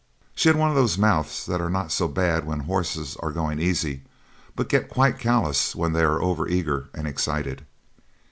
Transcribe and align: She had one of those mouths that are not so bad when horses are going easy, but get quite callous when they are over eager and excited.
She 0.33 0.49
had 0.49 0.55
one 0.57 0.69
of 0.69 0.75
those 0.75 0.97
mouths 0.97 1.45
that 1.45 1.61
are 1.61 1.69
not 1.69 1.91
so 1.91 2.07
bad 2.07 2.43
when 2.47 2.61
horses 2.61 3.15
are 3.17 3.29
going 3.31 3.59
easy, 3.59 4.01
but 4.55 4.67
get 4.67 4.89
quite 4.89 5.19
callous 5.19 5.75
when 5.75 5.93
they 5.93 6.01
are 6.01 6.19
over 6.19 6.47
eager 6.47 6.89
and 6.95 7.07
excited. 7.07 7.63